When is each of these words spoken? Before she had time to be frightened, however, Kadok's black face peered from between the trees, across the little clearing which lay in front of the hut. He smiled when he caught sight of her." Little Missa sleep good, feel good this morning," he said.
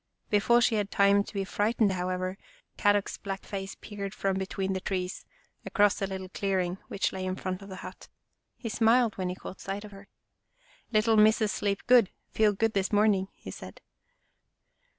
Before 0.31 0.61
she 0.61 0.73
had 0.77 0.89
time 0.89 1.23
to 1.23 1.31
be 1.35 1.43
frightened, 1.45 1.91
however, 1.91 2.35
Kadok's 2.75 3.19
black 3.19 3.43
face 3.43 3.75
peered 3.81 4.15
from 4.15 4.35
between 4.39 4.73
the 4.73 4.79
trees, 4.79 5.25
across 5.63 5.99
the 5.99 6.07
little 6.07 6.29
clearing 6.29 6.79
which 6.87 7.13
lay 7.13 7.23
in 7.23 7.35
front 7.35 7.61
of 7.61 7.69
the 7.69 7.75
hut. 7.85 8.07
He 8.57 8.67
smiled 8.67 9.15
when 9.19 9.29
he 9.29 9.35
caught 9.35 9.61
sight 9.61 9.83
of 9.85 9.91
her." 9.91 10.07
Little 10.91 11.17
Missa 11.17 11.47
sleep 11.49 11.85
good, 11.85 12.09
feel 12.31 12.51
good 12.51 12.73
this 12.73 12.91
morning," 12.91 13.27
he 13.35 13.51
said. 13.51 13.79